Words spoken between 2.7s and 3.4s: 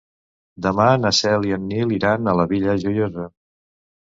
Joiosa.